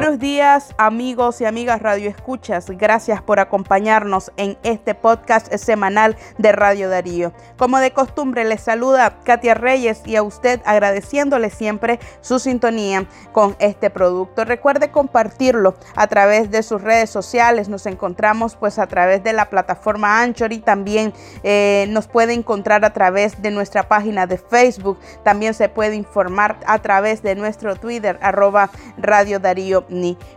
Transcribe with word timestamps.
Buenos 0.00 0.20
días 0.20 0.76
amigos 0.78 1.40
y 1.40 1.44
amigas 1.44 1.82
Radio 1.82 2.08
Escuchas. 2.08 2.70
Gracias 2.70 3.20
por 3.20 3.40
acompañarnos 3.40 4.30
en 4.36 4.56
este 4.62 4.94
podcast 4.94 5.52
semanal 5.56 6.16
de 6.38 6.52
Radio 6.52 6.88
Darío. 6.88 7.32
Como 7.56 7.80
de 7.80 7.90
costumbre 7.90 8.44
les 8.44 8.60
saluda 8.60 9.18
Katia 9.24 9.54
Reyes 9.54 10.02
y 10.06 10.14
a 10.14 10.22
usted 10.22 10.60
agradeciéndole 10.64 11.50
siempre 11.50 11.98
su 12.20 12.38
sintonía 12.38 13.08
con 13.32 13.56
este 13.58 13.90
producto. 13.90 14.44
Recuerde 14.44 14.92
compartirlo 14.92 15.74
a 15.96 16.06
través 16.06 16.52
de 16.52 16.62
sus 16.62 16.80
redes 16.80 17.10
sociales. 17.10 17.68
Nos 17.68 17.84
encontramos 17.86 18.54
pues 18.54 18.78
a 18.78 18.86
través 18.86 19.24
de 19.24 19.32
la 19.32 19.50
plataforma 19.50 20.22
Anchor 20.22 20.52
y 20.52 20.60
también 20.60 21.12
eh, 21.42 21.86
nos 21.88 22.06
puede 22.06 22.34
encontrar 22.34 22.84
a 22.84 22.92
través 22.92 23.42
de 23.42 23.50
nuestra 23.50 23.88
página 23.88 24.28
de 24.28 24.38
Facebook. 24.38 25.00
También 25.24 25.54
se 25.54 25.68
puede 25.68 25.96
informar 25.96 26.56
a 26.66 26.78
través 26.78 27.20
de 27.24 27.34
nuestro 27.34 27.74
Twitter 27.74 28.16
arroba 28.22 28.70
Radio 28.96 29.40
Darío 29.40 29.87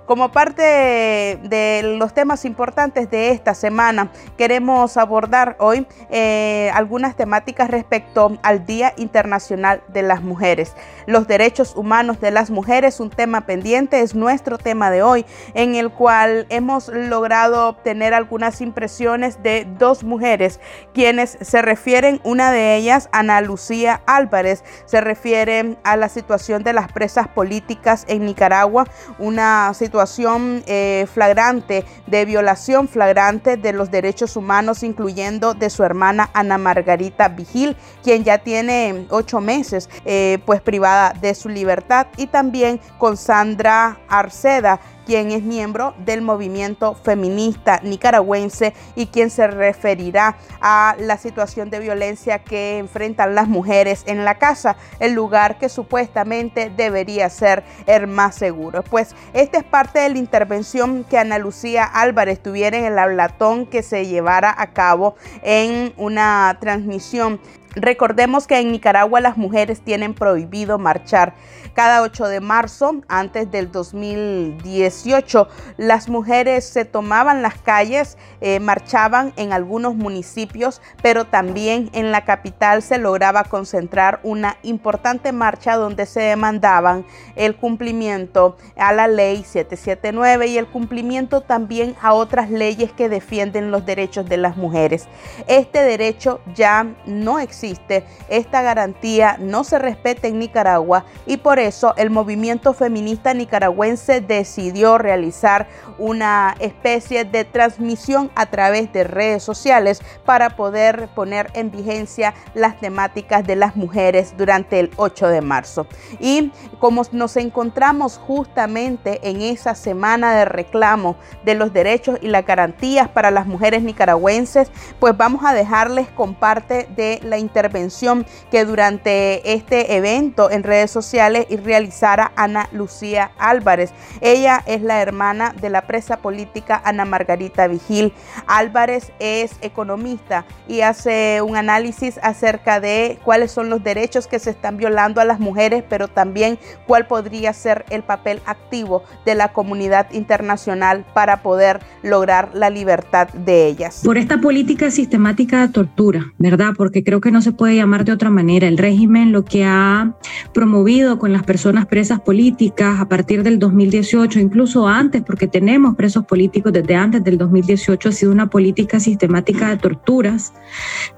como 0.05 0.31
parte 0.31 0.61
de 0.61 1.95
los 1.97 2.13
temas 2.13 2.45
importantes 2.45 3.09
de 3.09 3.31
esta 3.31 3.53
semana, 3.53 4.11
queremos 4.37 4.97
abordar 4.97 5.55
hoy 5.59 5.87
eh, 6.09 6.71
algunas 6.73 7.15
temáticas 7.15 7.69
respecto 7.69 8.37
al 8.43 8.65
Día 8.65 8.93
Internacional 8.97 9.81
de 9.89 10.03
las 10.03 10.21
Mujeres. 10.21 10.73
Los 11.05 11.27
derechos 11.27 11.75
humanos 11.75 12.21
de 12.21 12.31
las 12.31 12.49
mujeres, 12.49 12.99
un 12.99 13.09
tema 13.09 13.41
pendiente, 13.41 14.01
es 14.01 14.15
nuestro 14.15 14.57
tema 14.57 14.91
de 14.91 15.03
hoy, 15.03 15.25
en 15.53 15.75
el 15.75 15.91
cual 15.91 16.45
hemos 16.49 16.87
logrado 16.87 17.67
obtener 17.67 18.13
algunas 18.13 18.61
impresiones 18.61 19.41
de 19.43 19.67
dos 19.77 20.03
mujeres, 20.03 20.59
quienes 20.93 21.37
se 21.41 21.61
refieren, 21.61 22.21
una 22.23 22.51
de 22.51 22.75
ellas, 22.75 23.09
Ana 23.11 23.41
Lucía 23.41 24.01
Álvarez, 24.05 24.63
se 24.85 25.01
refiere 25.01 25.77
a 25.83 25.97
la 25.97 26.09
situación 26.09 26.63
de 26.63 26.73
las 26.73 26.91
presas 26.91 27.27
políticas 27.27 28.05
en 28.07 28.25
Nicaragua, 28.25 28.87
una 29.19 29.40
situación 29.73 30.63
eh, 30.67 31.07
flagrante 31.11 31.85
de 32.07 32.25
violación 32.25 32.87
flagrante 32.87 33.57
de 33.57 33.73
los 33.73 33.89
derechos 33.89 34.35
humanos, 34.35 34.83
incluyendo 34.83 35.53
de 35.53 35.69
su 35.69 35.83
hermana 35.83 36.29
Ana 36.33 36.57
Margarita 36.57 37.29
Vigil, 37.29 37.75
quien 38.03 38.23
ya 38.23 38.39
tiene 38.39 39.05
ocho 39.09 39.41
meses 39.41 39.89
eh, 40.05 40.39
pues 40.45 40.61
privada 40.61 41.13
de 41.21 41.33
su 41.35 41.49
libertad, 41.49 42.07
y 42.17 42.27
también 42.27 42.79
con 42.97 43.17
Sandra 43.17 43.99
Arceda, 44.07 44.79
quien 45.05 45.31
es 45.31 45.43
miembro 45.43 45.93
del 46.05 46.21
movimiento 46.21 46.95
feminista 46.95 47.79
nicaragüense 47.83 48.73
y 48.95 49.07
quien 49.07 49.29
se 49.29 49.47
referirá 49.47 50.37
a 50.61 50.95
la 50.99 51.17
situación 51.17 51.69
de 51.69 51.79
violencia 51.79 52.39
que 52.39 52.77
enfrentan 52.77 53.35
las 53.35 53.47
mujeres 53.47 54.03
en 54.07 54.25
la 54.25 54.37
casa, 54.37 54.75
el 54.99 55.13
lugar 55.13 55.57
que 55.57 55.69
supuestamente 55.69 56.71
debería 56.75 57.29
ser 57.29 57.63
el 57.87 58.07
más 58.07 58.35
seguro. 58.35 58.83
Pues 58.83 59.15
esta 59.33 59.57
es 59.59 59.63
parte 59.63 59.99
de 59.99 60.09
la 60.09 60.17
intervención 60.17 61.03
que 61.03 61.17
Ana 61.17 61.37
Lucía 61.37 61.83
Álvarez 61.83 62.41
tuviera 62.41 62.77
en 62.77 62.85
el 62.85 62.99
hablatón 62.99 63.65
que 63.65 63.83
se 63.83 64.05
llevara 64.05 64.53
a 64.57 64.71
cabo 64.71 65.15
en 65.43 65.93
una 65.97 66.57
transmisión 66.59 67.39
Recordemos 67.75 68.47
que 68.47 68.59
en 68.59 68.71
Nicaragua 68.71 69.21
las 69.21 69.37
mujeres 69.37 69.79
tienen 69.79 70.13
prohibido 70.13 70.77
marchar. 70.77 71.33
Cada 71.73 72.01
8 72.01 72.27
de 72.27 72.39
marzo, 72.41 73.01
antes 73.07 73.49
del 73.51 73.71
2018, 73.71 75.47
las 75.77 76.09
mujeres 76.09 76.65
se 76.65 76.85
tomaban 76.85 77.41
las 77.41 77.55
calles, 77.55 78.17
eh, 78.41 78.59
marchaban 78.59 79.33
en 79.37 79.53
algunos 79.53 79.95
municipios, 79.95 80.81
pero 81.01 81.25
también 81.25 81.89
en 81.93 82.11
la 82.11 82.25
capital 82.25 82.81
se 82.81 82.97
lograba 82.97 83.43
concentrar 83.43 84.19
una 84.23 84.57
importante 84.63 85.31
marcha 85.31 85.75
donde 85.75 86.05
se 86.05 86.21
demandaban 86.21 87.05
el 87.35 87.55
cumplimiento 87.55 88.57
a 88.75 88.93
la 88.93 89.07
ley 89.07 89.43
779 89.43 90.47
y 90.47 90.57
el 90.57 90.67
cumplimiento 90.67 91.41
también 91.41 91.95
a 92.01 92.13
otras 92.13 92.49
leyes 92.49 92.91
que 92.91 93.09
defienden 93.09 93.71
los 93.71 93.85
derechos 93.85 94.27
de 94.27 94.37
las 94.37 94.57
mujeres. 94.57 95.07
Este 95.47 95.81
derecho 95.83 96.41
ya 96.53 96.85
no 97.05 97.39
existe 97.39 98.03
esta 98.29 98.61
garantía 98.61 99.37
no 99.39 99.63
se 99.63 99.79
respeta 99.79 100.27
en 100.27 100.39
Nicaragua 100.39 101.05
y 101.25 101.37
por 101.37 101.59
eso 101.67 101.93
el 101.97 102.09
movimiento 102.09 102.73
feminista 102.73 103.33
nicaragüense 103.33 104.21
decidió 104.21 104.97
realizar 104.97 105.67
una 105.97 106.55
especie 106.59 107.25
de 107.25 107.45
transmisión 107.45 108.31
a 108.35 108.47
través 108.47 108.91
de 108.91 109.03
redes 109.03 109.43
sociales 109.43 110.01
para 110.25 110.55
poder 110.55 111.09
poner 111.15 111.51
en 111.53 111.71
vigencia 111.71 112.33
las 112.53 112.79
temáticas 112.79 113.45
de 113.45 113.55
las 113.55 113.75
mujeres 113.75 114.33
durante 114.37 114.79
el 114.79 114.91
8 114.97 115.27
de 115.27 115.41
marzo. 115.41 115.87
Y 116.19 116.51
como 116.79 117.03
nos 117.11 117.37
encontramos 117.37 118.17
justamente 118.17 119.19
en 119.23 119.41
esa 119.41 119.75
semana 119.75 120.35
de 120.35 120.45
reclamo 120.45 121.15
de 121.45 121.55
los 121.55 121.73
derechos 121.73 122.17
y 122.21 122.27
las 122.27 122.45
garantías 122.45 123.07
para 123.09 123.31
las 123.31 123.45
mujeres 123.45 123.83
nicaragüenses, 123.83 124.71
pues 124.99 125.15
vamos 125.15 125.43
a 125.45 125.53
dejarles 125.53 126.07
con 126.09 126.33
parte 126.33 126.87
de 126.95 127.19
la 127.23 127.37
intervención 127.37 128.25
que 128.49 128.65
durante 128.65 129.53
este 129.53 129.95
evento 129.95 130.49
en 130.49 130.63
redes 130.63 130.91
sociales 130.91 131.45
y 131.51 131.57
realizara 131.57 132.31
Ana 132.35 132.69
Lucía 132.71 133.31
Álvarez. 133.37 133.93
Ella 134.21 134.63
es 134.65 134.81
la 134.81 135.01
hermana 135.01 135.53
de 135.59 135.69
la 135.69 135.81
presa 135.85 136.17
política 136.17 136.81
Ana 136.85 137.03
Margarita 137.03 137.67
Vigil. 137.67 138.13
Álvarez 138.47 139.11
es 139.19 139.51
economista 139.61 140.45
y 140.67 140.81
hace 140.81 141.41
un 141.41 141.57
análisis 141.57 142.19
acerca 142.23 142.79
de 142.79 143.19
cuáles 143.25 143.51
son 143.51 143.69
los 143.69 143.83
derechos 143.83 144.27
que 144.27 144.39
se 144.39 144.51
están 144.51 144.77
violando 144.77 145.19
a 145.19 145.25
las 145.25 145.39
mujeres, 145.39 145.83
pero 145.89 146.07
también 146.07 146.57
cuál 146.87 147.05
podría 147.07 147.51
ser 147.51 147.85
el 147.89 148.03
papel 148.03 148.41
activo 148.45 149.03
de 149.25 149.35
la 149.35 149.51
comunidad 149.51 150.11
internacional 150.13 151.05
para 151.13 151.43
poder 151.43 151.81
lograr 152.01 152.51
la 152.53 152.69
libertad 152.69 153.27
de 153.33 153.67
ellas. 153.67 154.01
Por 154.05 154.17
esta 154.17 154.39
política 154.39 154.89
sistemática 154.89 155.61
de 155.61 155.73
tortura, 155.73 156.33
¿verdad? 156.37 156.73
Porque 156.77 157.03
creo 157.03 157.19
que 157.19 157.31
no 157.31 157.41
se 157.41 157.51
puede 157.51 157.75
llamar 157.75 158.05
de 158.05 158.13
otra 158.13 158.29
manera. 158.29 158.67
El 158.67 158.77
régimen 158.77 159.31
lo 159.33 159.43
que 159.43 159.65
ha 159.65 160.13
promovido 160.53 161.19
con 161.19 161.33
las 161.33 161.40
personas 161.43 161.85
presas 161.85 162.19
políticas 162.19 162.99
a 162.99 163.07
partir 163.07 163.43
del 163.43 163.59
2018, 163.59 164.39
incluso 164.39 164.87
antes, 164.87 165.21
porque 165.21 165.47
tenemos 165.47 165.95
presos 165.95 166.25
políticos 166.25 166.73
desde 166.73 166.95
antes 166.95 167.23
del 167.23 167.37
2018, 167.37 168.09
ha 168.09 168.11
sido 168.11 168.31
una 168.31 168.49
política 168.49 168.99
sistemática 168.99 169.69
de 169.69 169.77
torturas 169.77 170.53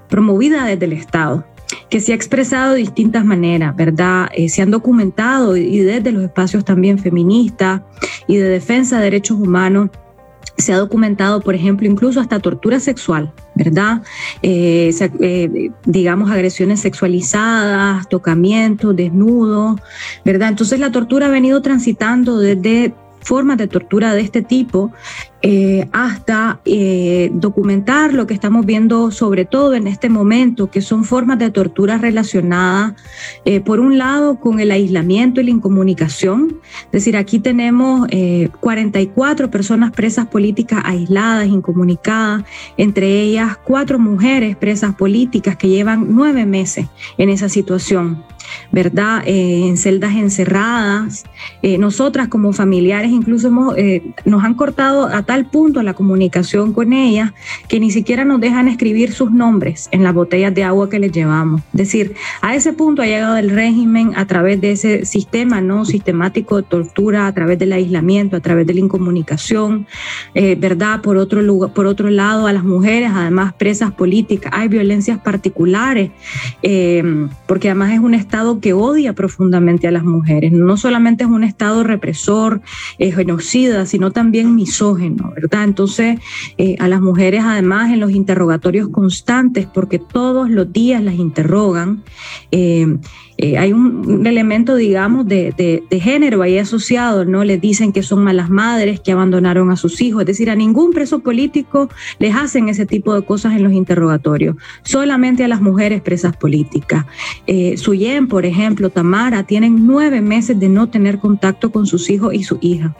promovida 0.08 0.64
desde 0.66 0.84
el 0.86 0.92
Estado 0.92 1.44
que 1.88 2.00
se 2.00 2.12
ha 2.12 2.14
expresado 2.14 2.72
de 2.72 2.80
distintas 2.80 3.24
maneras, 3.24 3.74
¿verdad? 3.74 4.28
Eh, 4.34 4.48
se 4.48 4.62
han 4.62 4.70
documentado 4.70 5.56
y 5.56 5.78
desde 5.78 6.12
los 6.12 6.24
espacios 6.24 6.64
también 6.64 6.98
feministas 6.98 7.82
y 8.26 8.36
de 8.36 8.48
defensa 8.48 8.98
de 8.98 9.04
derechos 9.04 9.38
humanos 9.38 9.90
se 10.56 10.72
ha 10.72 10.78
documentado, 10.78 11.40
por 11.40 11.54
ejemplo, 11.54 11.86
incluso 11.86 12.20
hasta 12.20 12.38
tortura 12.38 12.80
sexual, 12.80 13.32
¿verdad? 13.54 14.02
Eh, 14.42 14.94
eh, 15.20 15.70
digamos, 15.84 16.30
agresiones 16.30 16.80
sexualizadas, 16.80 18.08
tocamientos, 18.08 18.94
desnudos, 18.94 19.80
¿verdad? 20.24 20.50
Entonces 20.50 20.78
la 20.78 20.92
tortura 20.92 21.26
ha 21.26 21.30
venido 21.30 21.60
transitando 21.62 22.38
desde 22.38 22.94
formas 23.24 23.56
de 23.56 23.66
tortura 23.66 24.14
de 24.14 24.20
este 24.20 24.42
tipo 24.42 24.92
eh, 25.46 25.88
hasta 25.92 26.60
eh, 26.64 27.30
documentar 27.34 28.14
lo 28.14 28.26
que 28.26 28.32
estamos 28.32 28.64
viendo 28.64 29.10
sobre 29.10 29.44
todo 29.44 29.74
en 29.74 29.86
este 29.86 30.08
momento, 30.08 30.70
que 30.70 30.80
son 30.80 31.04
formas 31.04 31.38
de 31.38 31.50
tortura 31.50 31.98
relacionadas, 31.98 32.94
eh, 33.44 33.60
por 33.60 33.78
un 33.78 33.98
lado, 33.98 34.40
con 34.40 34.58
el 34.58 34.70
aislamiento 34.70 35.42
y 35.42 35.44
la 35.44 35.50
incomunicación. 35.50 36.60
Es 36.86 36.92
decir, 36.92 37.18
aquí 37.18 37.40
tenemos 37.40 38.08
44 38.60 39.50
personas 39.50 39.90
presas 39.90 40.28
políticas 40.28 40.80
aisladas, 40.82 41.46
incomunicadas, 41.46 42.44
entre 42.78 43.20
ellas 43.20 43.58
cuatro 43.62 43.98
mujeres 43.98 44.56
presas 44.56 44.94
políticas 44.94 45.56
que 45.56 45.68
llevan 45.68 46.06
nueve 46.08 46.46
meses 46.46 46.86
en 47.18 47.28
esa 47.28 47.50
situación. 47.50 48.24
¿Verdad? 48.72 49.22
en 49.26 49.76
celdas 49.76 50.14
encerradas. 50.14 51.24
nosotras 51.78 52.28
como 52.28 52.52
familiares 52.52 53.10
incluso 53.10 53.48
hemos, 53.48 53.74
nos 54.24 54.44
han 54.44 54.54
cortado 54.54 55.06
a 55.06 55.22
tal 55.22 55.46
punto 55.46 55.82
la 55.82 55.94
comunicación 55.94 56.72
con 56.72 56.92
ellas 56.92 57.32
que 57.68 57.80
ni 57.80 57.90
siquiera 57.90 58.24
nos 58.24 58.40
dejan 58.40 58.68
escribir 58.68 59.12
sus 59.12 59.30
nombres 59.30 59.88
en 59.92 60.02
las 60.02 60.14
botellas 60.14 60.54
de 60.54 60.64
agua 60.64 60.88
que 60.88 60.98
les 60.98 61.12
llevamos. 61.12 61.62
Es 61.72 61.78
decir, 61.78 62.14
a 62.40 62.54
ese 62.54 62.72
punto 62.72 63.02
ha 63.02 63.06
llegado 63.06 63.36
el 63.36 63.50
régimen 63.50 64.12
a 64.16 64.26
través 64.26 64.60
de 64.60 64.72
ese 64.72 65.04
sistema 65.04 65.60
no 65.60 65.84
sistemático 65.84 66.56
de 66.56 66.62
tortura, 66.64 67.26
a 67.26 67.32
través 67.32 67.58
del 67.58 67.72
aislamiento, 67.72 68.36
a 68.36 68.40
través 68.40 68.66
de 68.66 68.74
la 68.74 68.80
incomunicación, 68.80 69.86
eh, 70.34 70.56
¿verdad? 70.58 71.00
Por 71.00 71.16
otro, 71.16 71.42
lugar, 71.42 71.72
por 71.72 71.86
otro 71.86 72.10
lado, 72.10 72.46
a 72.46 72.52
las 72.52 72.64
mujeres, 72.64 73.10
además 73.14 73.54
presas 73.54 73.92
políticas, 73.92 74.52
hay 74.54 74.68
violencias 74.68 75.18
particulares, 75.18 76.10
eh, 76.62 77.28
porque 77.46 77.68
además 77.68 77.92
es 77.92 78.00
un 78.00 78.14
Estado 78.14 78.33
que 78.60 78.72
odia 78.72 79.12
profundamente 79.12 79.86
a 79.86 79.92
las 79.92 80.02
mujeres. 80.02 80.50
No 80.50 80.76
solamente 80.76 81.22
es 81.22 81.30
un 81.30 81.44
Estado 81.44 81.84
represor, 81.84 82.62
eh, 82.98 83.12
genocida, 83.12 83.86
sino 83.86 84.10
también 84.10 84.56
misógeno. 84.56 85.32
¿verdad? 85.36 85.62
Entonces, 85.62 86.18
eh, 86.58 86.74
a 86.80 86.88
las 86.88 87.00
mujeres 87.00 87.44
además 87.44 87.92
en 87.92 88.00
los 88.00 88.10
interrogatorios 88.10 88.88
constantes, 88.88 89.66
porque 89.66 90.00
todos 90.00 90.50
los 90.50 90.72
días 90.72 91.00
las 91.02 91.14
interrogan, 91.14 92.02
eh, 92.50 92.98
eh, 93.36 93.58
hay 93.58 93.72
un, 93.72 94.26
elemento, 94.26 94.76
digamos, 94.76 95.26
de, 95.26 95.82
género 95.90 96.42
ahí 96.42 96.58
asociado, 96.58 97.24
¿no? 97.24 97.44
Les 97.44 97.60
dicen 97.60 97.92
que 97.92 98.02
son 98.02 98.22
malas 98.22 98.50
madres, 98.50 99.00
que 99.00 99.12
abandonaron 99.12 99.70
a 99.70 99.76
sus 99.76 100.00
hijos, 100.00 100.22
es 100.22 100.26
decir, 100.26 100.50
a 100.50 100.54
ningún 100.54 100.92
preso 100.92 101.20
político 101.20 101.88
les 102.18 102.34
hacen 102.34 102.68
ese 102.68 102.86
tipo 102.86 103.14
de 103.14 103.22
cosas 103.22 103.54
en 103.54 103.62
los 103.62 103.72
interrogatorios, 103.72 104.56
solamente 104.82 105.44
a 105.44 105.48
las 105.48 105.60
mujeres 105.60 106.00
presas 106.00 106.36
políticas. 106.36 107.06
Eh, 107.46 107.76
Suyen, 107.76 108.28
por 108.28 108.46
ejemplo, 108.46 108.90
Tamara, 108.90 109.44
tienen 109.44 109.86
nueve 109.86 110.20
meses 110.20 110.58
de 110.58 110.68
no 110.68 110.88
tener 110.88 111.18
contacto 111.18 111.70
con 111.70 111.86
sus 111.86 112.10
hijos 112.10 112.34
y 112.34 112.44
su 112.44 112.58
hija. 112.60 112.94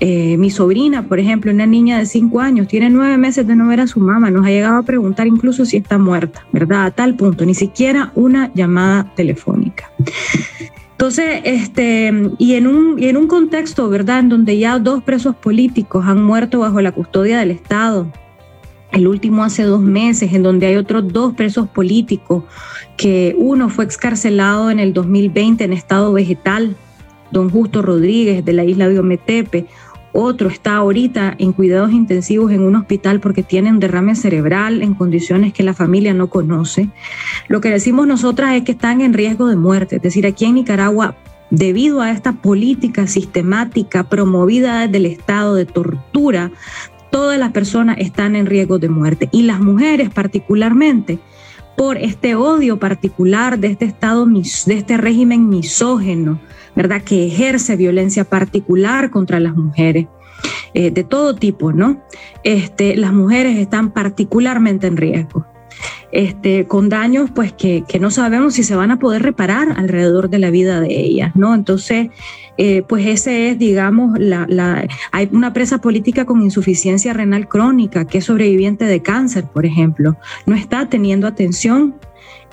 Eh, 0.00 0.36
mi 0.36 0.50
sobrina, 0.50 1.08
por 1.08 1.18
ejemplo, 1.18 1.50
una 1.50 1.66
niña 1.66 1.98
de 1.98 2.06
cinco 2.06 2.40
años, 2.40 2.68
tiene 2.68 2.88
nueve 2.88 3.18
meses 3.18 3.46
de 3.46 3.56
no 3.56 3.66
ver 3.66 3.80
a 3.80 3.86
su 3.86 3.98
mamá, 3.98 4.30
nos 4.30 4.46
ha 4.46 4.50
llegado 4.50 4.76
a 4.76 4.82
preguntar 4.82 5.26
incluso 5.26 5.64
si 5.64 5.76
está 5.76 5.98
muerta, 5.98 6.46
¿verdad? 6.52 6.86
A 6.86 6.90
tal 6.92 7.16
punto, 7.16 7.44
ni 7.44 7.54
siquiera 7.54 8.12
una 8.14 8.52
llamada 8.54 9.12
telefónica. 9.16 9.90
Entonces, 10.92 11.40
este, 11.44 12.12
y 12.38 12.54
en 12.54 12.66
un, 12.66 12.98
y 12.98 13.06
en 13.06 13.16
un 13.16 13.26
contexto, 13.26 13.88
¿verdad?, 13.88 14.20
en 14.20 14.28
donde 14.28 14.58
ya 14.58 14.78
dos 14.78 15.02
presos 15.02 15.34
políticos 15.36 16.04
han 16.06 16.22
muerto 16.22 16.60
bajo 16.60 16.80
la 16.80 16.92
custodia 16.92 17.38
del 17.38 17.50
Estado, 17.50 18.12
el 18.92 19.06
último 19.06 19.44
hace 19.44 19.64
dos 19.64 19.80
meses, 19.80 20.32
en 20.32 20.42
donde 20.42 20.66
hay 20.66 20.76
otros 20.76 21.12
dos 21.12 21.34
presos 21.34 21.68
políticos, 21.68 22.44
que 22.96 23.34
uno 23.38 23.68
fue 23.68 23.84
excarcelado 23.84 24.70
en 24.70 24.80
el 24.80 24.92
2020 24.92 25.64
en 25.64 25.72
estado 25.72 26.12
vegetal, 26.12 26.76
don 27.30 27.50
Justo 27.50 27.82
Rodríguez 27.82 28.44
de 28.44 28.52
la 28.52 28.64
isla 28.64 28.88
de 28.88 28.98
Ometepe, 28.98 29.66
otro 30.12 30.48
está 30.48 30.76
ahorita 30.76 31.34
en 31.38 31.52
cuidados 31.52 31.92
intensivos 31.92 32.50
en 32.52 32.62
un 32.62 32.76
hospital 32.76 33.20
porque 33.20 33.42
tiene 33.42 33.70
un 33.70 33.80
derrame 33.80 34.14
cerebral 34.14 34.82
en 34.82 34.94
condiciones 34.94 35.52
que 35.52 35.62
la 35.62 35.74
familia 35.74 36.14
no 36.14 36.28
conoce. 36.28 36.88
Lo 37.48 37.60
que 37.60 37.70
decimos 37.70 38.06
nosotras 38.06 38.54
es 38.54 38.62
que 38.62 38.72
están 38.72 39.00
en 39.00 39.12
riesgo 39.12 39.48
de 39.48 39.56
muerte. 39.56 39.96
Es 39.96 40.02
decir, 40.02 40.26
aquí 40.26 40.46
en 40.46 40.54
Nicaragua, 40.54 41.16
debido 41.50 42.00
a 42.00 42.10
esta 42.10 42.32
política 42.32 43.06
sistemática 43.06 44.04
promovida 44.04 44.80
desde 44.82 44.96
el 44.96 45.06
Estado 45.06 45.54
de 45.54 45.66
tortura, 45.66 46.50
todas 47.10 47.38
las 47.38 47.52
personas 47.52 47.96
están 47.98 48.36
en 48.36 48.46
riesgo 48.46 48.78
de 48.78 48.88
muerte. 48.88 49.28
Y 49.32 49.42
las 49.42 49.60
mujeres 49.60 50.10
particularmente 50.10 51.18
por 51.76 51.96
este 51.96 52.34
odio 52.34 52.78
particular 52.78 53.58
de 53.58 53.68
este 53.68 53.84
Estado, 53.84 54.26
de 54.26 54.74
este 54.74 54.96
régimen 54.96 55.48
misógeno, 55.48 56.40
¿verdad? 56.78 57.02
Que 57.02 57.26
ejerce 57.26 57.74
violencia 57.74 58.22
particular 58.22 59.10
contra 59.10 59.40
las 59.40 59.56
mujeres. 59.56 60.06
Eh, 60.72 60.92
de 60.92 61.02
todo 61.02 61.34
tipo, 61.34 61.72
¿no? 61.72 62.04
Este, 62.44 62.96
las 62.96 63.12
mujeres 63.12 63.56
están 63.58 63.90
particularmente 63.90 64.86
en 64.86 64.96
riesgo. 64.96 65.44
Este, 66.12 66.66
con 66.66 66.88
daños 66.88 67.30
pues 67.34 67.52
que, 67.52 67.82
no 68.00 68.12
sabemos 68.12 68.54
si 68.54 68.62
se 68.62 68.76
van 68.76 68.92
a 68.92 68.98
poder 69.00 69.22
reparar 69.22 69.74
alrededor 69.76 70.30
de 70.30 70.38
la 70.38 70.50
vida 70.50 70.80
de 70.80 71.00
ellas, 71.00 71.34
¿no? 71.34 71.52
Entonces, 71.52 72.10
eh, 72.58 72.82
pues 72.88 73.06
ese 73.06 73.50
es, 73.50 73.58
digamos, 73.58 74.16
la, 74.16 74.86
hay 75.10 75.28
una 75.32 75.52
presa 75.52 75.78
política 75.78 76.26
con 76.26 76.42
insuficiencia 76.42 77.12
renal 77.12 77.48
crónica 77.48 78.04
que 78.04 78.18
es 78.18 78.24
sobreviviente 78.26 78.84
de 78.84 79.02
cáncer, 79.02 79.46
por 79.52 79.66
ejemplo, 79.66 80.16
no 80.46 80.54
está 80.54 80.88
teniendo 80.88 81.26
atención 81.26 81.96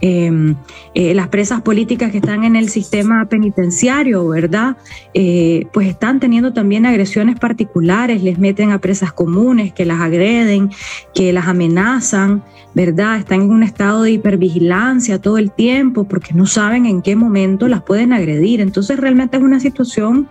Em, 0.02 0.56
eh, 0.94 1.14
las 1.14 1.30
presas 1.30 1.62
políticas 1.62 2.12
que 2.12 2.18
están 2.18 2.44
en 2.44 2.58
el 2.58 2.68
sistema 2.68 3.26
penitenciario, 3.30 4.28
¿verdad? 4.28 4.76
Eh, 5.14 5.68
pues 5.72 5.88
están 5.88 6.20
teniendo 6.20 6.52
también 6.52 6.86
agresiones 6.86 7.40
particulares, 7.40 8.22
les 8.22 8.38
meten 8.38 8.72
a 8.72 8.80
presas 8.80 9.14
comunes 9.14 9.74
que 9.74 9.86
las 9.86 10.02
agreden, 10.02 10.70
que 11.14 11.32
las 11.32 11.48
amenazan, 11.48 12.44
¿verdad? 12.74 13.18
Están 13.18 13.44
en 13.44 13.52
un 13.52 13.64
estado 13.64 14.04
de 14.04 14.12
hipervigilancia 14.12 15.22
todo 15.22 15.38
el 15.38 15.52
tiempo 15.52 16.04
porque 16.04 16.34
no 16.34 16.46
saben 16.46 16.86
en 16.86 17.02
qué 17.02 17.16
momento 17.16 17.70
las 17.70 17.82
pueden 17.82 18.12
agredir. 18.12 18.60
Entonces 18.60 19.00
realmente 19.00 19.38
es 19.38 19.44
una 19.44 19.62
situación 19.62 20.28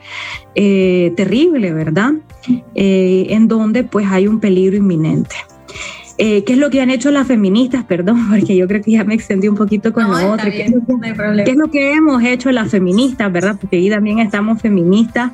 eh, 0.55 1.13
terrible, 1.17 1.73
¿verdad? 1.73 2.13
en 2.75 3.49
donde 3.49 3.85
pues 3.85 4.07
hay 4.11 4.27
un 4.27 4.39
peligro 4.39 4.77
inminente. 4.77 5.35
Eh, 6.19 6.45
¿Qué 6.45 6.53
es 6.53 6.59
lo 6.59 6.71
que 6.71 6.81
han 6.81 6.91
hecho 6.91 7.11
las 7.11 7.27
feministas? 7.27 7.85
Perdón, 7.89 8.29
porque 8.31 8.57
yo 8.57 8.67
creo 8.69 8.83
que 8.83 8.93
ya 8.93 9.05
me 9.05 9.15
extendí 9.15 9.49
un 9.49 9.57
poquito 9.57 9.93
con 9.93 10.11
lo 10.11 10.33
otro. 10.33 10.51
¿Qué, 10.51 10.63
es 10.65 11.57
lo 11.57 11.71
que 11.71 11.93
hemos 11.93 12.23
hecho 12.23 12.51
las 12.53 12.71
feministas, 12.71 13.33
verdad? 13.33 13.57
Porque 13.61 13.77
ahí 13.77 13.91
también 13.91 14.19
estamos 14.19 14.61
feministas. 14.61 15.33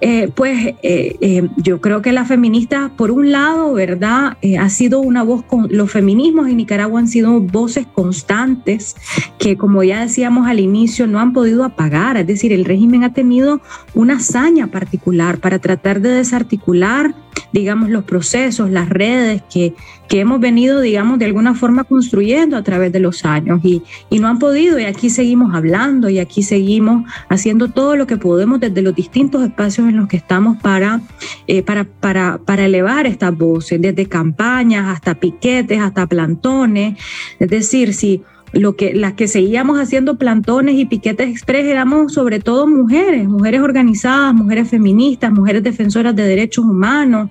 Eh, 0.00 0.30
pues 0.32 0.76
eh, 0.84 1.48
yo 1.56 1.80
creo 1.80 2.02
que 2.02 2.12
las 2.12 2.28
feministas, 2.28 2.88
por 2.92 3.10
un 3.10 3.32
lado, 3.32 3.74
¿verdad? 3.74 4.36
ha 4.60 4.68
sido 4.70 5.00
una 5.00 5.24
voz, 5.24 5.42
con, 5.42 5.66
los 5.70 5.90
feminismos 5.90 6.46
en 6.46 6.58
Nicaragua 6.58 7.00
han 7.00 7.08
sido 7.08 7.40
voces 7.40 7.84
constantes 7.84 8.94
que, 9.40 9.56
como 9.56 9.82
ya 9.82 10.02
decíamos 10.02 10.46
al 10.46 10.60
inicio, 10.60 11.08
no 11.08 11.18
han 11.18 11.32
podido 11.32 11.64
apagar. 11.64 12.16
Es 12.16 12.28
decir, 12.28 12.52
el 12.52 12.64
régimen 12.64 13.02
ha 13.02 13.12
tenido 13.12 13.60
una 13.92 14.18
hazaña 14.18 14.68
particular 14.68 15.38
para 15.38 15.58
tratar 15.58 16.00
de 16.00 16.10
desarticular 16.10 17.12
digamos, 17.52 17.90
los 17.90 18.04
procesos, 18.04 18.70
las 18.70 18.88
redes 18.88 19.42
que, 19.52 19.74
que 20.08 20.20
hemos 20.20 20.40
venido, 20.40 20.80
digamos, 20.80 21.18
de 21.18 21.26
alguna 21.26 21.54
forma 21.54 21.84
construyendo 21.84 22.56
a 22.56 22.62
través 22.62 22.92
de 22.92 23.00
los 23.00 23.24
años 23.24 23.60
y, 23.62 23.82
y, 24.10 24.18
no 24.18 24.28
han 24.28 24.38
podido 24.38 24.78
y 24.78 24.84
aquí 24.84 25.10
seguimos 25.10 25.54
hablando 25.54 26.08
y 26.08 26.18
aquí 26.18 26.42
seguimos 26.42 27.10
haciendo 27.28 27.68
todo 27.68 27.96
lo 27.96 28.06
que 28.06 28.16
podemos 28.16 28.60
desde 28.60 28.82
los 28.82 28.94
distintos 28.94 29.42
espacios 29.42 29.88
en 29.88 29.96
los 29.96 30.08
que 30.08 30.16
estamos 30.16 30.56
para, 30.60 31.00
eh, 31.46 31.62
para, 31.62 31.84
para, 31.84 32.38
para 32.38 32.64
elevar 32.64 33.06
estas 33.06 33.36
voces, 33.36 33.80
desde 33.80 34.06
campañas 34.06 34.88
hasta 34.88 35.14
piquetes, 35.14 35.80
hasta 35.80 36.06
plantones. 36.06 36.98
Es 37.38 37.48
decir, 37.48 37.94
si 37.94 38.22
lo 38.52 38.76
que, 38.76 38.94
las 38.94 39.14
que 39.14 39.28
seguíamos 39.28 39.78
haciendo 39.78 40.16
plantones 40.16 40.76
y 40.76 40.86
piquetes 40.86 41.28
express 41.28 41.66
éramos 41.66 42.12
sobre 42.12 42.40
todo 42.40 42.66
mujeres, 42.66 43.28
mujeres 43.28 43.60
organizadas, 43.60 44.34
mujeres 44.34 44.68
feministas, 44.68 45.32
mujeres 45.32 45.62
defensoras 45.62 46.14
de 46.14 46.24
derechos 46.24 46.64
humanos, 46.64 47.30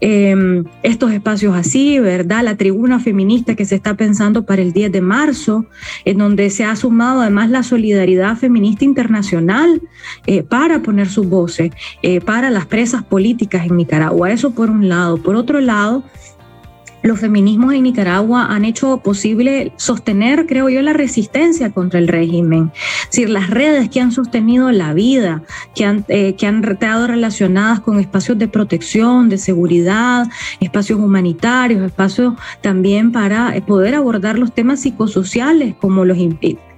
em, 0.00 0.64
estos 0.82 1.12
espacios 1.12 1.54
así, 1.54 1.98
¿verdad? 1.98 2.42
La 2.44 2.56
tribuna 2.56 2.98
feminista 3.00 3.54
que 3.54 3.64
se 3.64 3.74
está 3.74 3.94
pensando 3.94 4.44
para 4.44 4.62
el 4.62 4.72
10 4.72 4.92
de 4.92 5.00
marzo, 5.00 5.66
en 6.04 6.18
donde 6.18 6.50
se 6.50 6.64
ha 6.64 6.74
sumado 6.76 7.20
además 7.20 7.50
la 7.50 7.62
solidaridad 7.62 8.36
feminista 8.36 8.84
internacional 8.84 9.82
eh, 10.26 10.42
para 10.42 10.82
poner 10.82 11.08
sus 11.08 11.28
voces, 11.28 11.70
eh, 12.02 12.20
para 12.20 12.50
las 12.50 12.66
presas 12.66 13.02
políticas 13.04 13.66
en 13.66 13.76
Nicaragua. 13.76 14.30
Eso 14.30 14.52
por 14.52 14.70
un 14.70 14.88
lado. 14.88 15.18
Por 15.18 15.36
otro 15.36 15.60
lado, 15.60 16.04
los 17.02 17.20
feminismos 17.20 17.74
en 17.74 17.84
Nicaragua 17.84 18.46
han 18.46 18.64
hecho 18.64 18.98
posible 18.98 19.72
sostener, 19.76 20.46
creo 20.46 20.68
yo, 20.68 20.82
la 20.82 20.92
resistencia 20.92 21.70
contra 21.70 21.98
el 21.98 22.08
régimen. 22.08 22.72
Es 23.02 23.10
decir, 23.10 23.30
las 23.30 23.50
redes 23.50 23.88
que 23.88 24.00
han 24.00 24.12
sostenido 24.12 24.70
la 24.70 24.92
vida, 24.94 25.42
que 25.74 25.84
han, 25.84 26.04
eh, 26.08 26.34
que 26.34 26.46
han 26.46 26.64
estado 26.64 27.06
relacionadas 27.06 27.80
con 27.80 27.98
espacios 28.00 28.38
de 28.38 28.48
protección, 28.48 29.28
de 29.28 29.38
seguridad, 29.38 30.26
espacios 30.60 30.98
humanitarios, 30.98 31.82
espacios 31.82 32.34
también 32.60 33.12
para 33.12 33.56
eh, 33.56 33.62
poder 33.62 33.94
abordar 33.94 34.38
los 34.38 34.52
temas 34.52 34.80
psicosociales 34.80 35.74
como 35.80 36.04
los 36.04 36.18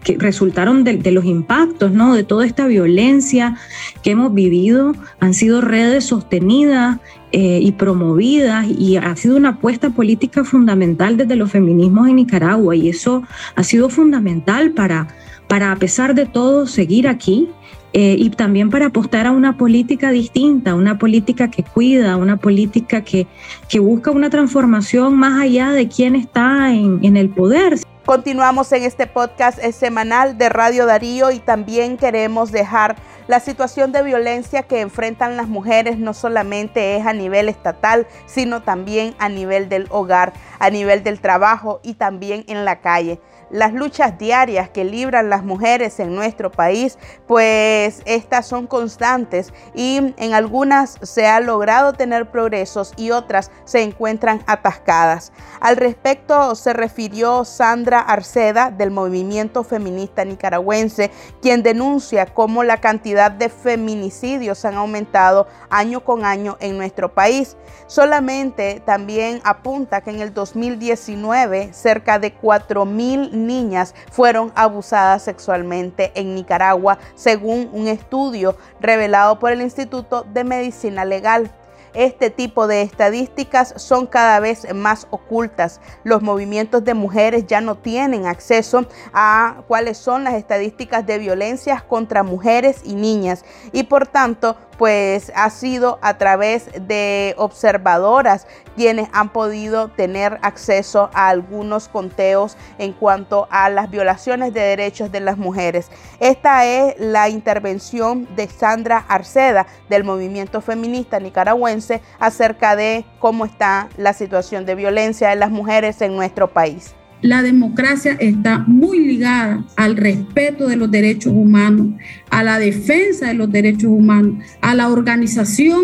que 0.02 0.16
resultaron 0.18 0.84
de, 0.84 1.10
los 1.10 1.24
impactos, 1.24 1.92
¿no? 1.92 2.14
De 2.14 2.24
toda 2.24 2.46
esta 2.46 2.66
violencia 2.66 3.56
que 4.02 4.12
hemos 4.12 4.32
vivido, 4.32 4.94
han 5.20 5.34
sido 5.34 5.60
redes 5.60 6.04
sostenidas 6.04 6.98
eh, 7.32 7.60
y 7.62 7.72
promovidas 7.72 8.66
y 8.66 8.96
ha 8.96 9.14
sido 9.16 9.36
una 9.36 9.50
apuesta 9.50 9.90
política 9.90 10.44
fundamental 10.44 11.16
desde 11.16 11.36
los 11.36 11.50
feminismos 11.50 12.08
en 12.08 12.16
Nicaragua 12.16 12.74
y 12.74 12.88
eso 12.88 13.22
ha 13.54 13.62
sido 13.62 13.88
fundamental 13.88 14.72
para, 14.72 15.08
para 15.48 15.72
a 15.72 15.76
pesar 15.76 16.14
de 16.14 16.26
todo, 16.26 16.66
seguir 16.66 17.06
aquí. 17.08 17.48
Eh, 17.92 18.14
y 18.16 18.30
también 18.30 18.70
para 18.70 18.86
apostar 18.86 19.26
a 19.26 19.32
una 19.32 19.56
política 19.56 20.12
distinta, 20.12 20.76
una 20.76 20.96
política 20.96 21.50
que 21.50 21.64
cuida, 21.64 22.16
una 22.16 22.36
política 22.36 23.02
que, 23.02 23.26
que 23.68 23.80
busca 23.80 24.12
una 24.12 24.30
transformación 24.30 25.16
más 25.16 25.40
allá 25.40 25.72
de 25.72 25.88
quién 25.88 26.14
está 26.14 26.72
en, 26.72 27.00
en 27.02 27.16
el 27.16 27.30
poder. 27.30 27.80
Continuamos 28.06 28.72
en 28.72 28.82
este 28.82 29.06
podcast 29.06 29.60
semanal 29.72 30.38
de 30.38 30.48
Radio 30.48 30.86
Darío 30.86 31.30
y 31.30 31.38
también 31.38 31.98
queremos 31.98 32.50
dejar 32.50 32.96
la 33.28 33.40
situación 33.40 33.92
de 33.92 34.02
violencia 34.02 34.62
que 34.62 34.80
enfrentan 34.80 35.36
las 35.36 35.48
mujeres 35.48 35.98
no 35.98 36.14
solamente 36.14 36.96
es 36.96 37.06
a 37.06 37.12
nivel 37.12 37.48
estatal, 37.48 38.08
sino 38.26 38.62
también 38.62 39.14
a 39.18 39.28
nivel 39.28 39.68
del 39.68 39.86
hogar, 39.90 40.32
a 40.58 40.70
nivel 40.70 41.04
del 41.04 41.20
trabajo 41.20 41.80
y 41.82 41.94
también 41.94 42.44
en 42.48 42.64
la 42.64 42.80
calle 42.80 43.20
las 43.50 43.72
luchas 43.72 44.18
diarias 44.18 44.70
que 44.70 44.84
libran 44.84 45.28
las 45.28 45.44
mujeres 45.44 46.00
en 46.00 46.14
nuestro 46.14 46.50
país, 46.50 46.98
pues 47.26 48.02
estas 48.04 48.46
son 48.46 48.66
constantes 48.66 49.52
y 49.74 50.14
en 50.16 50.34
algunas 50.34 50.98
se 51.02 51.26
ha 51.26 51.40
logrado 51.40 51.92
tener 51.92 52.30
progresos 52.30 52.92
y 52.96 53.10
otras 53.10 53.50
se 53.64 53.82
encuentran 53.82 54.42
atascadas. 54.46 55.32
Al 55.60 55.76
respecto 55.76 56.54
se 56.54 56.72
refirió 56.72 57.44
Sandra 57.44 58.00
Arceda 58.00 58.70
del 58.70 58.90
movimiento 58.90 59.64
feminista 59.64 60.24
nicaragüense, 60.24 61.10
quien 61.42 61.62
denuncia 61.62 62.26
cómo 62.26 62.64
la 62.64 62.78
cantidad 62.78 63.30
de 63.30 63.48
feminicidios 63.48 64.64
han 64.64 64.74
aumentado 64.74 65.46
año 65.68 66.04
con 66.04 66.24
año 66.24 66.56
en 66.60 66.78
nuestro 66.78 67.12
país. 67.12 67.56
Solamente 67.86 68.80
también 68.84 69.40
apunta 69.44 70.00
que 70.00 70.10
en 70.10 70.20
el 70.20 70.32
2019 70.32 71.72
cerca 71.72 72.18
de 72.18 72.32
4 72.34 72.84
mil 72.84 73.39
niñas 73.46 73.94
fueron 74.10 74.52
abusadas 74.54 75.22
sexualmente 75.22 76.12
en 76.14 76.34
Nicaragua, 76.34 76.98
según 77.14 77.68
un 77.72 77.88
estudio 77.88 78.56
revelado 78.80 79.38
por 79.38 79.52
el 79.52 79.62
Instituto 79.62 80.24
de 80.32 80.44
Medicina 80.44 81.04
Legal. 81.04 81.50
Este 81.94 82.30
tipo 82.30 82.66
de 82.66 82.82
estadísticas 82.82 83.74
son 83.76 84.06
cada 84.06 84.38
vez 84.38 84.72
más 84.74 85.08
ocultas. 85.10 85.80
Los 86.04 86.22
movimientos 86.22 86.84
de 86.84 86.94
mujeres 86.94 87.46
ya 87.46 87.60
no 87.60 87.76
tienen 87.76 88.26
acceso 88.26 88.86
a 89.12 89.62
cuáles 89.66 89.98
son 89.98 90.24
las 90.24 90.34
estadísticas 90.34 91.04
de 91.06 91.18
violencias 91.18 91.82
contra 91.82 92.22
mujeres 92.22 92.82
y 92.84 92.94
niñas 92.94 93.44
y 93.72 93.84
por 93.84 94.06
tanto 94.06 94.56
pues 94.78 95.30
ha 95.34 95.50
sido 95.50 95.98
a 96.00 96.16
través 96.16 96.70
de 96.86 97.34
observadoras 97.36 98.46
quienes 98.76 99.08
han 99.12 99.30
podido 99.30 99.88
tener 99.88 100.38
acceso 100.40 101.10
a 101.12 101.28
algunos 101.28 101.88
conteos 101.88 102.56
en 102.78 102.94
cuanto 102.94 103.46
a 103.50 103.68
las 103.68 103.90
violaciones 103.90 104.54
de 104.54 104.60
derechos 104.60 105.12
de 105.12 105.20
las 105.20 105.36
mujeres. 105.36 105.90
Esta 106.18 106.64
es 106.64 106.94
la 106.98 107.28
intervención 107.28 108.26
de 108.36 108.48
Sandra 108.48 109.04
Arceda 109.06 109.66
del 109.90 110.04
movimiento 110.04 110.62
feminista 110.62 111.20
nicaragüense 111.20 111.79
acerca 112.18 112.76
de 112.76 113.04
cómo 113.18 113.44
está 113.44 113.88
la 113.96 114.12
situación 114.12 114.66
de 114.66 114.74
violencia 114.74 115.30
de 115.30 115.36
las 115.36 115.50
mujeres 115.50 116.00
en 116.00 116.16
nuestro 116.16 116.52
país 116.52 116.94
la 117.22 117.42
democracia 117.42 118.16
está 118.18 118.60
muy 118.60 118.98
ligada 119.00 119.64
al 119.76 119.96
respeto 119.96 120.68
de 120.68 120.76
los 120.76 120.90
derechos 120.90 121.32
humanos, 121.32 121.88
a 122.30 122.42
la 122.42 122.58
defensa 122.58 123.28
de 123.28 123.34
los 123.34 123.50
derechos 123.50 123.90
humanos, 123.90 124.42
a 124.62 124.74
la 124.74 124.88
organización 124.88 125.82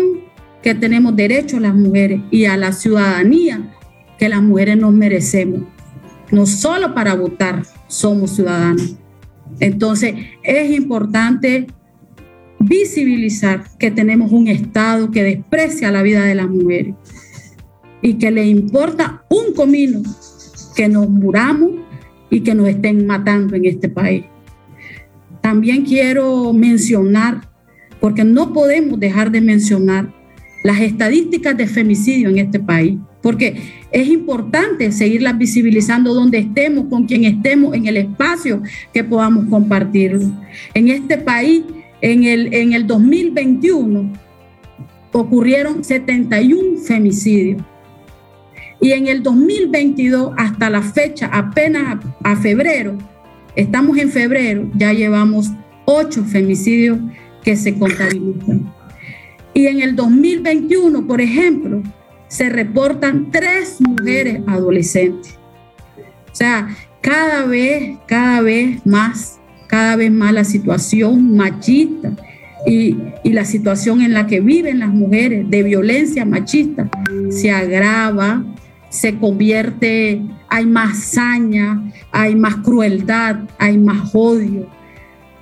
que 0.63 0.73
tenemos 0.73 1.15
derechos 1.15 1.61
las 1.61 1.75
mujeres 1.75 2.21
y 2.31 2.45
a 2.45 2.57
la 2.57 2.71
ciudadanía 2.71 3.61
que 4.17 4.29
las 4.29 4.41
mujeres 4.41 4.77
nos 4.77 4.93
merecemos. 4.93 5.61
No 6.31 6.45
solo 6.45 6.95
para 6.95 7.13
votar 7.13 7.63
somos 7.87 8.31
ciudadanos. 8.31 8.95
Entonces 9.59 10.15
es 10.43 10.71
importante 10.71 11.67
visibilizar 12.59 13.63
que 13.77 13.91
tenemos 13.91 14.31
un 14.31 14.47
Estado 14.47 15.11
que 15.11 15.23
desprecia 15.23 15.91
la 15.91 16.01
vida 16.01 16.23
de 16.23 16.35
las 16.35 16.49
mujeres 16.49 16.95
y 18.01 18.15
que 18.15 18.31
le 18.31 18.45
importa 18.45 19.23
un 19.29 19.53
comino 19.53 20.01
que 20.75 20.87
nos 20.87 21.09
muramos 21.09 21.71
y 22.29 22.41
que 22.41 22.53
nos 22.53 22.67
estén 22.67 23.05
matando 23.05 23.55
en 23.55 23.65
este 23.65 23.89
país. 23.89 24.25
También 25.41 25.85
quiero 25.85 26.53
mencionar, 26.53 27.41
porque 27.99 28.23
no 28.23 28.53
podemos 28.53 28.99
dejar 28.99 29.31
de 29.31 29.41
mencionar 29.41 30.13
las 30.63 30.79
estadísticas 30.81 31.55
de 31.55 31.67
femicidio 31.67 32.29
en 32.29 32.39
este 32.39 32.59
país, 32.59 32.97
porque 33.21 33.55
es 33.91 34.07
importante 34.09 34.91
seguirlas 34.91 35.37
visibilizando 35.37 36.13
donde 36.13 36.39
estemos, 36.39 36.85
con 36.89 37.05
quien 37.05 37.23
estemos, 37.23 37.73
en 37.75 37.87
el 37.87 37.97
espacio 37.97 38.61
que 38.93 39.03
podamos 39.03 39.45
compartirlo. 39.49 40.21
En 40.73 40.89
este 40.89 41.17
país, 41.17 41.63
en 42.01 42.23
el, 42.23 42.53
en 42.53 42.73
el 42.73 42.87
2021, 42.87 44.13
ocurrieron 45.11 45.83
71 45.83 46.79
femicidios 46.79 47.61
y 48.79 48.91
en 48.91 49.07
el 49.07 49.23
2022, 49.23 50.33
hasta 50.37 50.69
la 50.69 50.81
fecha, 50.81 51.29
apenas 51.33 51.97
a, 52.23 52.35
febrero, 52.35 52.97
estamos 53.55 53.97
en 53.97 54.11
febrero, 54.11 54.69
ya 54.75 54.93
llevamos 54.93 55.49
ocho 55.85 56.23
femicidios 56.23 56.99
que 57.43 57.55
se 57.55 57.77
contabilizan. 57.77 58.71
Y 59.53 59.65
en 59.65 59.81
el 59.81 59.95
2021, 59.95 61.07
por 61.07 61.21
ejemplo, 61.21 61.81
se 62.27 62.49
reportan 62.49 63.31
tres 63.31 63.77
mujeres 63.81 64.41
adolescentes. 64.45 65.39
O 66.31 66.35
sea, 66.35 66.67
cada 67.01 67.45
vez, 67.45 67.97
cada 68.05 68.41
vez 68.41 68.85
más, 68.85 69.36
cada 69.77 69.95
vez 69.95 70.11
más 70.11 70.33
la 70.33 70.43
situación 70.43 71.35
machista 71.35 72.11
y, 72.65 72.97
y, 73.23 73.33
la 73.33 73.45
situación 73.45 74.01
en 74.01 74.13
la 74.15 74.25
que 74.25 74.39
viven 74.39 74.79
las 74.79 74.89
mujeres 74.89 75.47
de 75.51 75.61
violencia 75.61 76.25
machista 76.25 76.89
se 77.29 77.51
agrava 77.51 78.43
se 78.89 79.17
convierte, 79.17 80.21
hay 80.49 80.65
más 80.65 80.97
saña, 80.97 81.91
hay 82.11 82.35
más 82.35 82.55
crueldad, 82.57 83.41
hay 83.59 83.77
más 83.77 84.09
odio. 84.13 84.67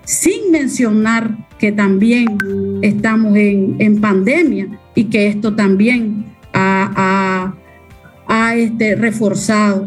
Sin 0.04 0.51
mencionar 0.51 1.38
que 1.58 1.72
también 1.72 2.38
estamos 2.82 3.36
en, 3.38 4.01
pandemia 4.01 4.68
y 4.94 5.06
que 5.06 5.27
esto 5.27 5.56
también 5.56 6.25
ha, 6.54 7.54
este, 8.56 8.96
reforzado. 8.96 9.86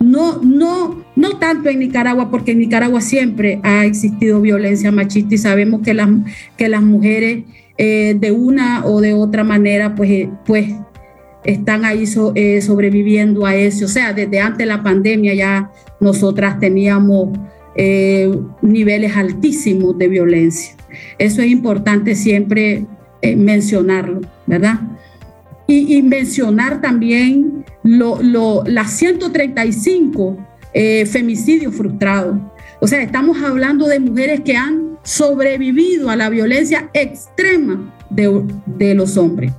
No, 0.00 0.40
no, 0.42 1.01
no 1.14 1.38
tanto 1.38 1.68
en 1.68 1.78
Nicaragua, 1.78 2.30
porque 2.30 2.52
en 2.52 2.58
Nicaragua 2.58 3.00
siempre 3.00 3.60
ha 3.62 3.84
existido 3.84 4.40
violencia 4.40 4.90
machista 4.90 5.34
y 5.34 5.38
sabemos 5.38 5.82
que 5.82 5.94
las, 5.94 6.08
que 6.56 6.68
las 6.68 6.82
mujeres 6.82 7.44
eh, 7.78 8.16
de 8.18 8.32
una 8.32 8.84
o 8.86 9.00
de 9.00 9.14
otra 9.14 9.44
manera, 9.44 9.94
pues, 9.94 10.10
eh, 10.10 10.30
pues 10.46 10.70
están 11.44 11.84
ahí 11.84 12.04
eh, 12.34 12.62
sobreviviendo 12.62 13.44
a 13.44 13.54
eso. 13.54 13.86
O 13.86 13.88
sea, 13.88 14.12
desde 14.12 14.40
antes 14.40 14.58
de 14.58 14.66
la 14.66 14.82
pandemia 14.82 15.34
ya 15.34 15.70
nosotras 16.00 16.58
teníamos 16.60 17.38
niveles 18.60 19.16
altísimos 19.16 19.96
de 19.96 20.06
violencia. 20.06 20.74
Eso 21.18 21.40
es 21.40 21.50
importante 21.50 22.14
siempre 22.14 22.84
mencionarlo, 23.22 24.20
¿verdad? 24.46 24.78
Y, 25.66 26.02
mencionar 26.02 26.82
también 26.82 27.64
lo, 27.82 28.62
las 28.66 28.90
135 28.90 30.36
femicidios 30.74 31.74
frustrados. 31.74 32.36
O 32.80 32.86
sea, 32.86 33.02
estamos 33.02 33.42
hablando 33.42 33.86
de 33.86 34.00
mujeres 34.00 34.40
que 34.40 34.56
han 34.56 34.98
sobrevivido 35.02 36.10
a 36.10 36.16
la 36.16 36.30
violencia 36.30 36.90
extrema 36.94 37.94
de, 38.10 38.44
de 38.66 38.94
los 38.94 39.16
hombres 39.16 39.52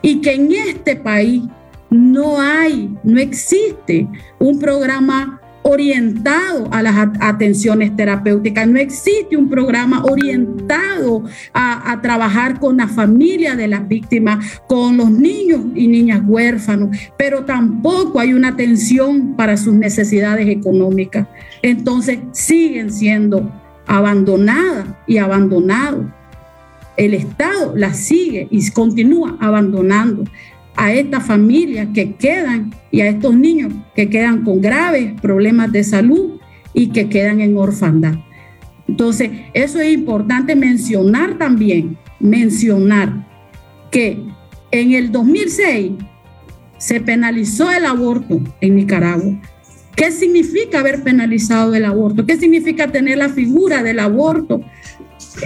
y 0.00 0.20
que 0.20 0.34
en 0.34 0.52
este 0.52 0.96
país 0.96 1.42
no 1.90 2.40
hay, 2.40 2.90
no 3.02 3.20
existe 3.20 4.08
un 4.38 4.58
programa 4.58 5.41
orientado 5.62 6.68
a 6.72 6.82
las 6.82 7.08
atenciones 7.20 7.94
terapéuticas, 7.96 8.66
no 8.66 8.78
existe 8.78 9.36
un 9.36 9.48
programa 9.48 10.02
orientado 10.04 11.24
a, 11.52 12.00
trabajar 12.02 12.58
con 12.58 12.78
la 12.78 12.88
familia 12.88 13.54
de 13.54 13.68
las 13.68 13.86
víctimas, 13.86 14.62
con 14.66 14.96
los 14.96 15.10
niños 15.10 15.60
y 15.74 15.86
niñas 15.86 16.22
huérfanos, 16.26 16.96
pero 17.16 17.44
tampoco 17.44 18.18
hay 18.18 18.32
una 18.34 18.48
atención 18.48 19.34
para 19.36 19.56
sus 19.56 19.74
necesidades 19.74 20.48
económicas. 20.48 21.28
Entonces 21.62 22.18
siguen 22.32 22.92
siendo 22.92 23.50
abandonadas 23.86 24.86
y 25.06 25.18
abandonados. 25.18 26.06
El 26.96 27.14
Estado 27.14 27.72
la 27.76 27.94
sigue 27.94 28.48
y 28.50 28.68
continúa 28.70 29.36
abandonando 29.40 30.24
a 30.76 30.92
estas 30.92 31.26
familias 31.26 31.88
que 31.94 32.12
quedan 32.12 32.74
y 32.90 33.00
a 33.00 33.08
estos 33.08 33.34
niños 33.34 33.72
que 33.94 34.08
quedan 34.08 34.42
con 34.42 34.60
graves 34.60 35.12
problemas 35.20 35.72
de 35.72 35.84
salud 35.84 36.40
y 36.72 36.88
que 36.88 37.08
quedan 37.08 37.40
en 37.40 37.56
orfandad. 37.56 38.14
Entonces, 38.88 39.30
eso 39.54 39.80
es 39.80 39.92
importante 39.92 40.56
mencionar 40.56 41.38
también, 41.38 41.96
mencionar 42.20 43.26
que 43.90 44.22
en 44.70 44.92
el 44.92 45.12
2006 45.12 45.92
se 46.78 47.00
penalizó 47.00 47.70
el 47.70 47.84
aborto 47.84 48.40
en 48.60 48.76
Nicaragua. 48.76 49.40
¿Qué 49.94 50.10
significa 50.10 50.80
haber 50.80 51.02
penalizado 51.02 51.74
el 51.74 51.84
aborto? 51.84 52.26
¿Qué 52.26 52.36
significa 52.36 52.90
tener 52.90 53.18
la 53.18 53.28
figura 53.28 53.82
del 53.82 54.00
aborto? 54.00 54.62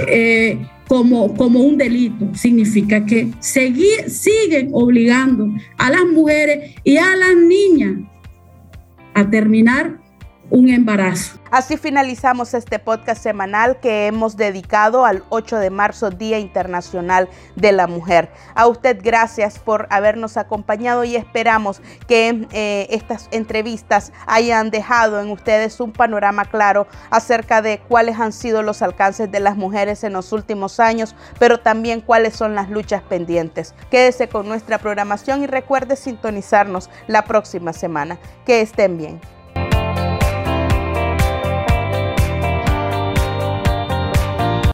Eh, 0.08 0.58
como, 0.88 1.34
como 1.34 1.60
un 1.60 1.76
delito. 1.76 2.34
Significa 2.34 3.04
que 3.04 3.30
seguir, 3.40 4.08
siguen 4.08 4.70
obligando 4.72 5.48
a 5.78 5.90
las 5.90 6.04
mujeres 6.04 6.74
y 6.84 6.96
a 6.96 7.16
las 7.16 7.36
niñas 7.36 8.00
a 9.14 9.28
terminar 9.30 10.05
un 10.50 10.68
embarazo. 10.68 11.38
Así 11.50 11.76
finalizamos 11.76 12.54
este 12.54 12.78
podcast 12.78 13.22
semanal 13.22 13.78
que 13.80 14.06
hemos 14.06 14.36
dedicado 14.36 15.04
al 15.04 15.24
8 15.28 15.58
de 15.58 15.70
marzo, 15.70 16.10
Día 16.10 16.38
Internacional 16.38 17.28
de 17.54 17.72
la 17.72 17.86
Mujer. 17.86 18.30
A 18.54 18.66
usted 18.66 18.98
gracias 19.02 19.58
por 19.58 19.86
habernos 19.90 20.36
acompañado 20.36 21.04
y 21.04 21.16
esperamos 21.16 21.80
que 22.08 22.46
eh, 22.52 22.86
estas 22.90 23.28
entrevistas 23.30 24.12
hayan 24.26 24.70
dejado 24.70 25.20
en 25.20 25.30
ustedes 25.30 25.80
un 25.80 25.92
panorama 25.92 26.44
claro 26.44 26.86
acerca 27.10 27.62
de 27.62 27.80
cuáles 27.88 28.18
han 28.18 28.32
sido 28.32 28.62
los 28.62 28.82
alcances 28.82 29.30
de 29.30 29.40
las 29.40 29.56
mujeres 29.56 30.04
en 30.04 30.12
los 30.12 30.32
últimos 30.32 30.80
años, 30.80 31.14
pero 31.38 31.60
también 31.60 32.00
cuáles 32.00 32.34
son 32.34 32.54
las 32.54 32.70
luchas 32.70 33.02
pendientes. 33.02 33.74
Quédese 33.90 34.28
con 34.28 34.48
nuestra 34.48 34.78
programación 34.78 35.42
y 35.42 35.46
recuerde 35.46 35.96
sintonizarnos 35.96 36.90
la 37.06 37.24
próxima 37.24 37.72
semana. 37.72 38.18
Que 38.44 38.60
estén 38.60 38.98
bien. 38.98 39.20